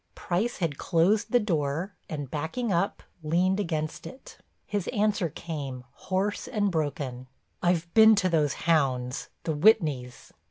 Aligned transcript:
Price 0.15 0.57
had 0.57 0.79
closed 0.79 1.31
the 1.31 1.39
door 1.39 1.93
and 2.09 2.31
backing 2.31 2.73
up, 2.73 3.03
leaned 3.21 3.59
against 3.59 4.07
it. 4.07 4.39
His 4.65 4.87
answer 4.87 5.29
came, 5.29 5.83
hoarse 5.91 6.47
and 6.47 6.71
broken: 6.71 7.27
"I've 7.61 7.93
been 7.93 8.15
to 8.15 8.27
those 8.27 8.53
hounds, 8.65 9.29
the 9.43 9.53
Whitneys." 9.53 10.31